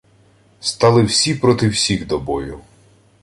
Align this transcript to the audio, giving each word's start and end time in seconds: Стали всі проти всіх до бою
Стали 0.59 1.03
всі 1.03 1.35
проти 1.35 1.69
всіх 1.69 2.07
до 2.07 2.19
бою 2.19 2.61